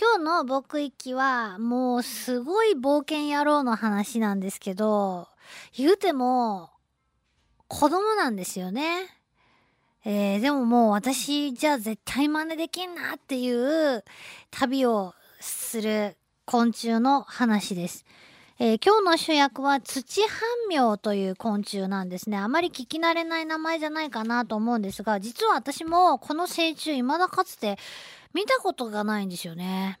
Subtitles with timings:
[0.00, 5.26] 今日の僕行きはもうすごい冒険野郎の話なんですけど、
[5.76, 6.70] 言うても
[7.66, 9.08] 子供なんですよね。
[10.04, 14.04] えー、でももう私じゃ絶対真似できんなっていう
[14.52, 18.06] 旅をする昆虫の話です。
[18.60, 20.30] えー、今日の主役は土半
[20.68, 22.36] 苗という昆虫なんですね。
[22.36, 27.78] あまり聞き慣れない名前じゃないかなと思うんですが、実は私もこの成虫未だかつて
[28.34, 30.00] 見たことがないんですよね。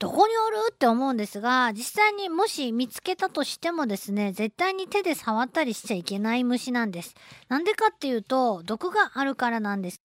[0.00, 0.56] どこにおる？
[0.72, 7.14] って思うんですが、実際にもし見つけたとしてもですね、絶対に手で触ったりしちゃいけない虫なんです。
[7.48, 10.00] なんでかっていうと、毒があるからなんです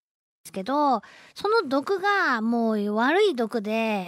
[0.52, 1.02] けど、
[1.34, 4.08] その毒がもう悪い毒で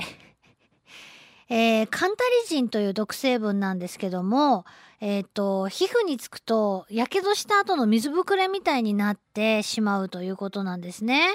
[1.50, 4.66] えー、カンタリジンという毒成分なんですけども、
[5.00, 11.28] えっ、ー、と、皮膚につくと、やけどした後の水ぶくれみたいになってしまうということなんですね。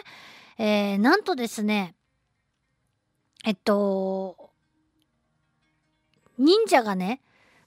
[0.59, 1.95] えー、なんとですね、
[3.45, 4.51] えっと、
[6.39, 7.21] 忍者がね、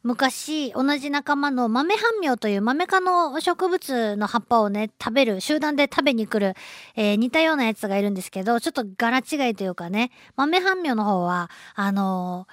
[0.04, 6.56] 昔同じ仲間の豆半苗という豆科の植物の葉っぱをね食べる集団で食べに来る、
[6.96, 12.48] えー、似たようなやつがいるんですけどちょっと柄違いというかね豆半苗の方はあの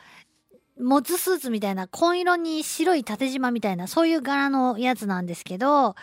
[0.79, 5.97] ー、モツスーツみたいな紺色に白い縦縞みたいなそういう柄のやつなんですけど、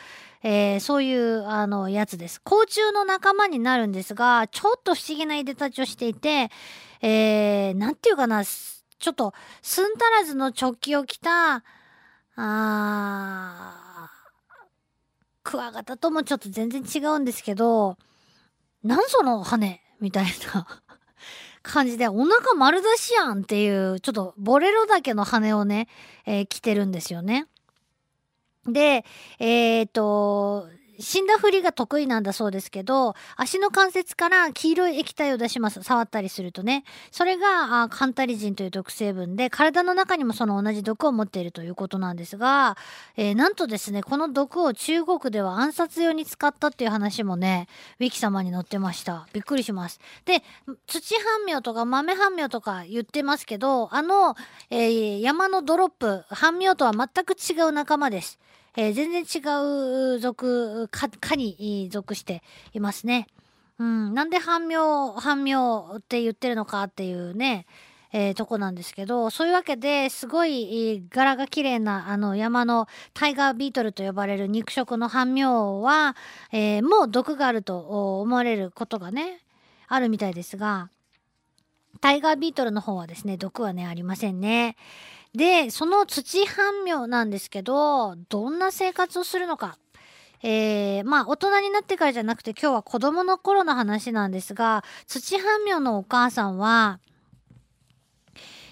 [0.43, 2.41] えー、そういうあのやつです。
[2.41, 6.49] 甲虫の仲間になるんですがちょっと不思議ないでたちをしていて、
[7.01, 8.43] えー、なんていうかな
[8.99, 11.63] ちょっと、すん足らずの直帰を着た、
[12.35, 14.09] あ
[15.43, 17.97] クワガタともちょっと全然違うんですけど、
[18.83, 20.67] なんその羽みたいな
[21.63, 25.87] 感じで、お腹丸出しやんっていう、ちょっとボレロだけの羽をね、
[26.25, 27.47] えー、着てるんですよね。
[28.65, 29.05] で、
[29.39, 35.83] えっ、と、死んだふりが得意なんだそうですけど、足の関節から黄色い液体を出します。
[35.83, 36.83] 触ったりするとね。
[37.11, 42.77] それが、あカンタリジンという毒成分で、体の中にもその同じ毒を持っているということなんですが、
[43.15, 47.67] えー、なんとですね、この毒を中国では暗殺用に使ったっていう話もね、
[47.99, 49.27] ウィキ様に載ってました。
[49.33, 49.99] びっくりします。
[50.25, 50.43] で、
[50.87, 54.36] 土半苗とか豆半苗とか言ってますけど、あの、
[54.69, 58.39] えー、山のドロップ、ハンミョウとは全く違う仲間です。
[58.77, 62.43] えー、全然違う属、科、に属して
[62.73, 63.27] いますね。
[63.80, 67.66] うん、なんでハンミョウ、ハンミョウって言ってるのかっていうね、
[68.14, 76.16] えー、とこなんですけど、そういうわけですごい柄が綺麗なあの山の tiger beetle と呼ばれる肉食のハンミョウは、
[76.52, 79.42] えー、もう毒があると思われることがね、
[79.87, 80.89] あるみたいですが、
[81.98, 84.75] tiger beetle の方はですね、毒はね、ありませんね。
[85.33, 89.77] で、そのツチハンミョウなんですけど、どんな生活をするのか。
[90.43, 96.99] えー、まあ大人になってからじゃなくて今日は子供の頃の話なんですが、ツチハンミョウのお母さんは、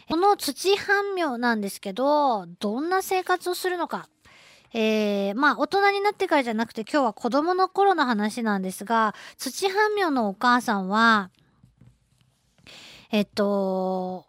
[0.08, 4.08] このツチハンミョウなんですけど、どんな生活をするのか。
[4.74, 11.30] えー、まあ大人になってからじゃなくて今日は子供の頃の話なんですが、ツチハンミョウのお母さんは、
[13.16, 14.26] えっと、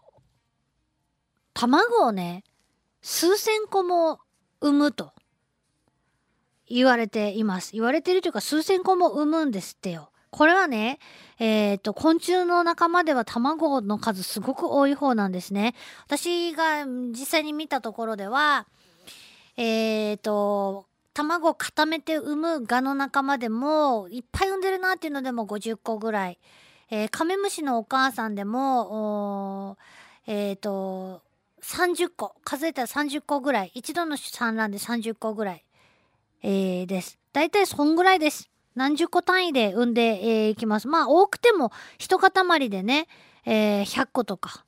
[1.55, 2.45] 卵をね、
[3.03, 4.21] 数千個も
[4.61, 5.13] 産むと
[6.69, 7.73] 言われています。
[7.73, 10.13] 言われてるというか数千個も産むんですってよ。
[10.31, 11.01] これはね、
[11.41, 15.75] えっ、と、昆虫の仲間では卵の数すごく多い方なんですね。
[16.05, 18.69] 私が実際に見たところでは、
[19.57, 26.39] えっ、と、卵を固めて産む蛾の仲間でもいっぱい産んでるなっていうのでも50個ぐらい。
[26.91, 29.77] えー、カメムシのお母さんでも、
[30.27, 31.23] えっ、ー、と、
[31.63, 35.65] 30個数えたら30個ぐらい一度の産卵で30個ぐらい、
[36.43, 37.19] えー、です。
[37.33, 38.51] 大体そんぐらいです。
[38.75, 40.87] 何十個単位で産んでい、えー、きます。
[40.87, 43.09] まあ多くても一塊でね、
[43.47, 44.66] えー、100個とか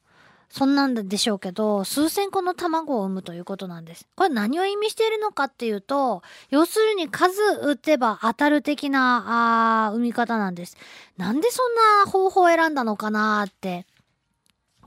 [0.51, 4.07] そんなんでしょうけど、数千個の卵を産むということなんです。
[4.17, 10.77] これ何を意味しているのかっていうと、要するに数打てば当たる的な、あ産み方なんです。
[11.17, 13.87] なんでそんな方法を選んだのかなって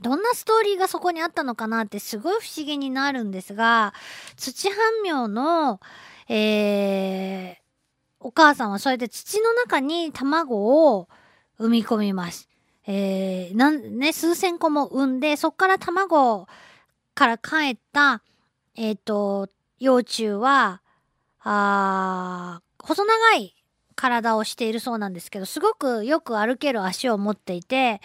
[0.02, 3.94] どんなストーリーがそこにあったのかなってすごい不思議になるんですが、
[4.36, 5.80] 土半苗の、
[6.28, 7.56] えー、
[8.18, 11.08] お母さんはそれで土の中に卵を
[11.58, 12.48] 産み込みます。
[12.86, 16.46] えー、なんね、数千個も産んで、そっから卵
[17.14, 18.22] から帰った、
[18.76, 19.48] えっ、ー、と、
[19.78, 20.80] 幼虫は、
[21.44, 23.54] あ細長い
[23.96, 28.00] 体をしているそうなんですけど、すごくよく歩ける足を持っていて、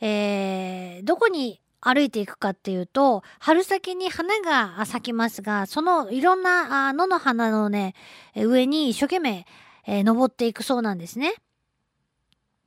[0.00, 7.94] えー、どこに歩いていくかっていうと、春先に花が咲きますが、そのいろんな野の花のね、
[8.36, 9.46] 上に一生懸命、
[9.86, 11.34] えー、登っていくそうなんですね。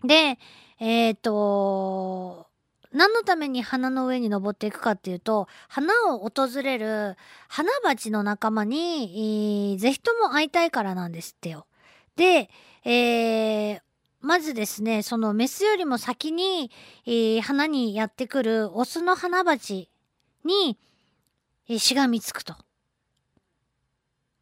[0.03, 0.37] で、
[0.79, 2.47] えっ、ー、と、
[2.93, 7.15] 何のために花の上に登っていくかっていうと、花を訪れる
[7.47, 11.65] 花鉢の仲間に、えー、ぜひとも会いたいからなんですってよ。
[12.15, 12.49] で、
[12.85, 13.81] えー、
[14.21, 16.71] まずですね、そのメスよりも先に、
[17.05, 19.89] えー、花にやってくるオスの花鉢
[20.45, 20.77] に、
[21.67, 22.55] えー、しがみつくと。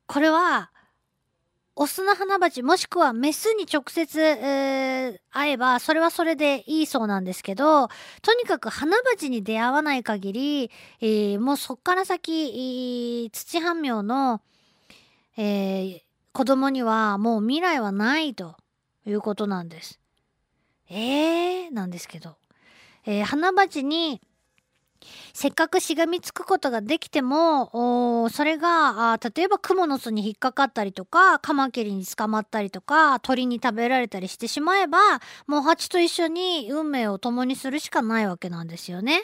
[0.08, 0.72] これは、
[1.82, 7.88] オスの花鉢もしくはメスに直接、えー、会えばそれはそれでいいそうなんですけど
[8.22, 12.32] とにかく花鉢に出会わない限り、えー、もうそっから先、
[13.24, 14.42] えー、土半苗の、
[15.38, 16.02] えー、
[16.34, 18.58] 子供にはもう未来はないと
[19.08, 20.00] いうことなんです。
[20.88, 22.36] えー、なんですけど、
[23.08, 24.22] えー、花鉢に
[25.34, 35.00] せっかくしがみつくことができても、それが、例えばクモの巣に引っかかったりとか、カマキリに捕まったりとか、鳥に食べられたりしてしまえば、
[35.48, 39.24] もう蜂と一緒に運命を共にするしかないわけなんですよね。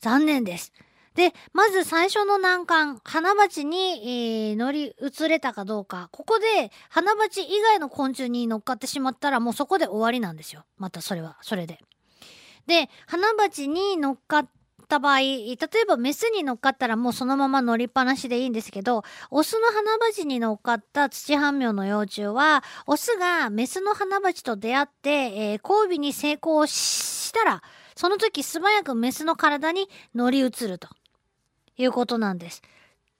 [0.00, 0.72] 残念です。
[1.14, 6.08] で、まず最初の難関、花鉢に、えー、乗り移れたかどうか。
[6.10, 10.64] ここで、花鉢以外の昆虫に乗っかってしまったら、もうそこで終わりなんですよ。
[10.76, 11.78] またそれは、それで。
[12.66, 27.62] で、花鉢に乗っかっった場合、例えばメスに乗っかったらもうそのまま乗りっぱなしでいいんですけど、オスの花鉢に乗っかった土半苗の幼虫は、オスがメスの花鉢と出会って、えー、交尾に成功したら、
[27.96, 30.88] その時素早くメスの体に乗り移ると
[31.76, 32.62] いうことなんです。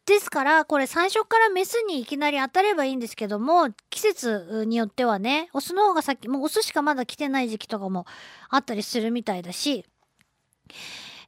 [0.06, 8.05] ですから、これ最初からメスにいきなり当たればいいんですけども、季節によってはね、オスの方が先、もうオスしかまだ来てない時期とかも
[8.50, 9.87] あったりするみたいだし、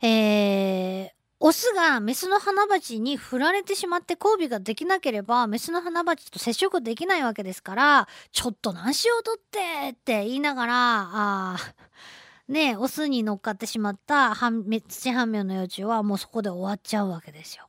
[0.07, 1.11] えー、
[1.41, 11.57] オスがメスの花鉢に振られてしまって交尾ができなければ、メスの花鉢と接触できないわけですから、ちょっと何しようとってって言いながら、あ
[12.47, 17.67] ねオスに乗っかってしまった土半苗の幼虫はもうそこで終わっちゃうわけですよ。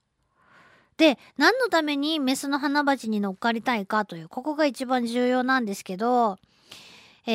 [0.98, 6.38] で、何のためにメスの花鉢に乗っかりたいかという、ここが一番重要なんですけど、
[7.26, 7.32] え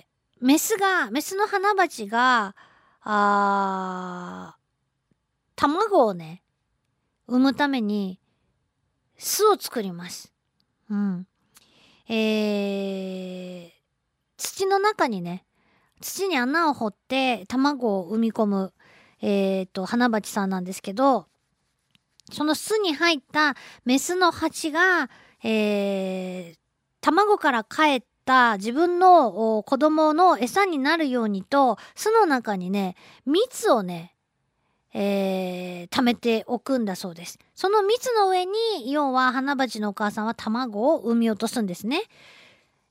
[0.00, 0.04] ー、
[0.40, 2.56] メスが、メスの花鉢が、
[3.02, 4.56] あ
[5.56, 6.42] 卵をね、
[7.26, 8.20] 産むために
[9.16, 10.32] 巣を作ります。
[10.90, 11.26] うん。
[12.08, 13.70] えー、
[14.36, 15.44] 土の中にね、
[16.00, 18.72] 土に穴を掘って卵を産み込む、
[19.20, 21.26] え、ー、と、花鉢さんなんですけど、
[22.30, 25.10] その巣に入ったメスの蜂が、
[25.42, 26.58] えー、
[27.00, 32.94] 卵から帰ってった自分の子供の餌になるようにと巣の中にね
[33.24, 34.14] 蜜をね
[34.94, 37.38] えー、貯めておくんだそうです。
[37.54, 42.04] その蜜の上に、要は花鉢のお母さんは卵を産み落とすんですね。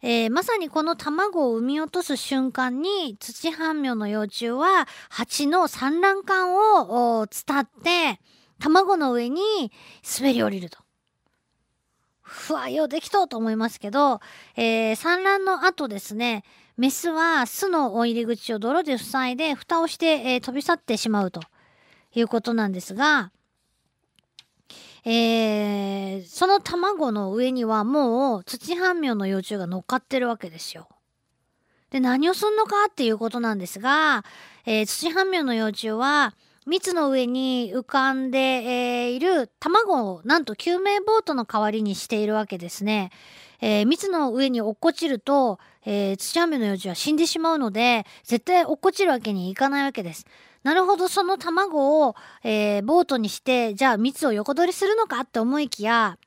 [0.03, 8.21] えー、まさにこの卵を産み落とす瞬間に土半苗の幼虫は蜂の産卵管を伝って
[8.59, 9.41] 卵の上に
[10.19, 10.86] 滑り降りると。
[12.27, 14.19] ふわようできとうと思いますけど、
[14.55, 16.43] えー、産卵の後ですね、
[16.75, 21.41] メスは巣の入り口を泥で塞いで蓋をして、えー、飛び去ってしまうと
[22.13, 23.31] いうことなんですが、
[25.05, 30.89] えー、その卵の上にはもう土半苗の幼虫が乗っかってるわけですよ。
[31.91, 34.25] で、何をすんのかっていうことなんですが、
[34.65, 36.35] えー、土半苗の幼虫は、
[36.67, 43.09] 蜜の上に浮かんで、え、いる卵をなんと救命ボートの代わりにしているわけですね。
[43.61, 50.25] えー、蜜の上に落っこちると、えー、土雨の幼虫は死んでしまうので、絶対落っこちるわけにいかないわけです。
[50.63, 56.17] なるほど、その卵を、えー、ボートにして、じゃあ蜜を横取りするのかって思いきや、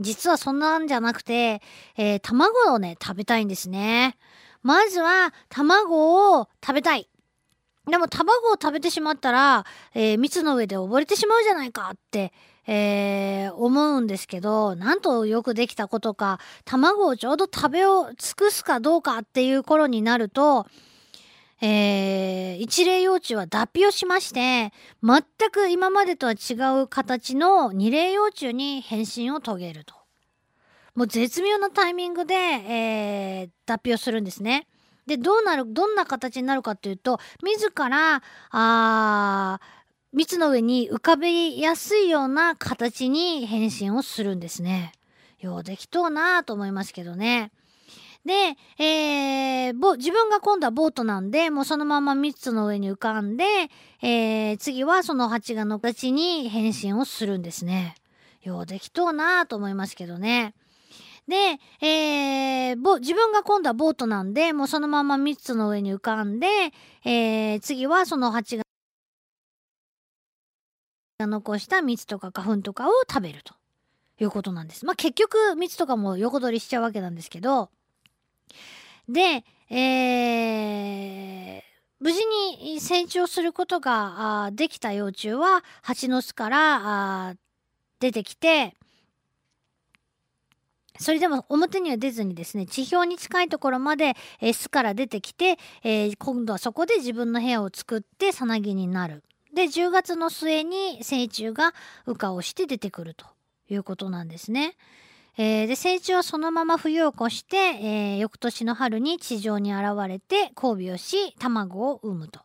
[0.00, 1.60] 実はそんなんじゃなくて、
[1.98, 4.16] えー、卵をね、食べたいんですね。
[4.62, 7.10] まずは、卵を食べたい。
[7.90, 12.32] でも卵を食べてしまったら、えー、蜜の上で溺れてしまうじゃないかって、
[12.66, 20.66] えー、思うんですけど、なんとよくできたことか、卵をちょうど食べを尽くすかどうかっていう頃になると、
[21.62, 29.94] えー、一例幼虫は脱皮をしまして、全く今までとは違う形の二例幼虫に変身を遂げると。
[30.94, 34.66] もう絶妙なタイミングで、えー、脱皮をするんですね。
[35.10, 39.60] で、どうなる、どんな形になるかというと、自ら、あ
[40.12, 44.92] 蜜の上に浮かべやすいような形に変身をするんですね。
[45.40, 47.50] ようできとうなと思いますけどね。
[48.24, 53.44] で、えー、自分が今度はボートなんで、もうそのまま蜜の上に浮かんで、
[54.02, 57.96] えー、次はその蜂がの形に変身をするんですね。
[58.42, 60.54] ようできとうなと思いますけどね。
[61.30, 61.36] で、
[61.80, 66.46] えー、ぼ自分が今度はボートなんでもうそのまま蜜の上に浮かんで、
[67.04, 68.64] えー、次はその蜂が
[71.20, 73.54] 残した蜜とか花粉とかを食べると
[74.20, 74.84] いうことなんです。
[74.84, 77.70] まあ結局蜜とかも横取りしちゃうわけなんですけど
[79.08, 81.62] で、えー、
[82.00, 82.20] 無事
[82.58, 87.36] に成長することができた幼虫は蜂の巣から
[88.00, 88.74] 出てきて
[91.00, 94.14] それでも表には出ずにですね地表に近いところまで、
[94.52, 99.24] 巣から出てきて、えー、今度はそこで自分の部屋を作ってさなぎになる。
[99.54, 101.74] で10月の末に成虫が
[102.06, 103.26] 羽化をして出てくると
[103.68, 104.76] いうことなんですね。
[105.38, 112.40] えー、で成虫はそのまま冬を越して、え、翌年の春に地上に現れて交尾をし卵を産むと。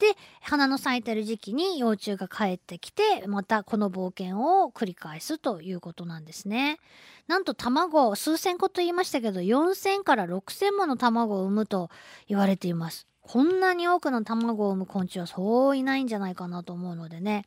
[0.00, 6.78] で花の咲いてる時期に幼虫が帰ってきてまたこの冒険を繰り返すということなんですね。
[7.30, 11.88] なんと卵数千個と言いましたけど4,000から6,000もの卵を産むと
[12.26, 13.06] 言われています。
[13.20, 17.46] こんなに多くの卵を産む昆虫はそういないんじゃないかなと思うのでね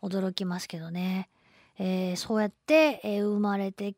[0.00, 1.28] 驚きますけどね。
[1.78, 3.94] えー、そうやって、えー、生まれて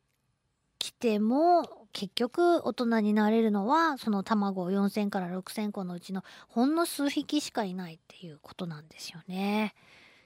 [0.81, 9.77] きても結局大人になれるのはその卵4,000から6,000個のうちのほんの数匹しかいないっていうことなんですよね。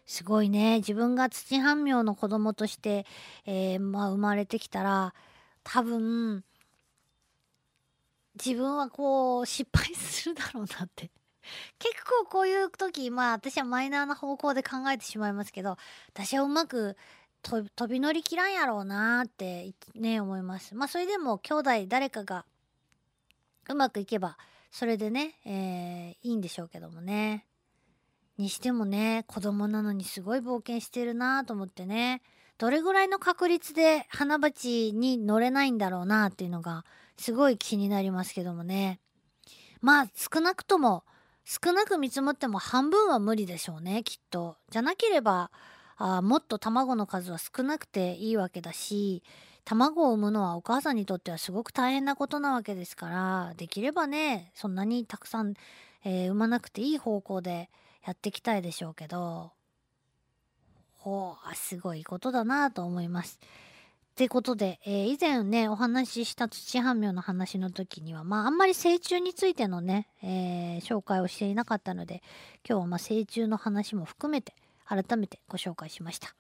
[0.09, 0.77] すごいね。
[0.79, 3.05] 自分が土半苗の子供として、
[3.45, 5.15] えー、まあ、生まれてきたら
[5.63, 6.43] 多分
[8.43, 11.11] 自分はこう失敗するだろうなって。
[11.79, 16.97] 結構こういう時まあ私はマイナーな方向で考えてしまいますけど私はうまく
[17.43, 20.75] 飛び乗りきらんやろうなってね思います。
[20.75, 22.47] まあそれでも兄弟誰かが
[23.69, 24.39] うまくいけば
[24.71, 27.48] それでね、えー、いいんでしょうけどもね。
[28.39, 32.23] にしてもね子供なのにすごい冒険してるなと思ってね
[32.57, 36.85] どれぐらいの確率で花鉢に乗れないんだろうなっていうのが
[37.17, 39.01] すごい気になりますけどもね。
[39.81, 41.05] まあ少なくとも
[41.45, 44.57] 少なく見積もっても半分は無理でしょうねきっと。
[44.71, 45.53] じゃなければ
[45.99, 49.23] あもっと卵の数は少なくていいわけだし
[49.65, 55.55] 卵を産むのはお母さんにとってはすごく大変なことなわけですからできればねそんなにたくさん、
[56.05, 57.69] えー、産まなくていい方向で
[58.07, 59.53] やっていきたいでしょうけど
[60.99, 63.39] ほうすごいことだなと思います。
[63.43, 72.21] ってことで、えー、以前ねお話しした土半苗の話の時にはまああんまり成虫についてのね、えー、紹介をしていなかったので
[72.69, 76.35] 今日はま成虫の話も含めて改めてご紹介しました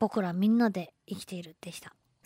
[0.00, 1.94] 僕らみんなで生きているでした